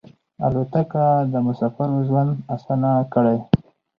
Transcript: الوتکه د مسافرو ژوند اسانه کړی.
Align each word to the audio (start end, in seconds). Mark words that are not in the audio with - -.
الوتکه 0.45 1.05
د 1.31 1.33
مسافرو 1.47 1.99
ژوند 2.07 2.31
اسانه 2.55 2.91
کړی. 3.13 3.37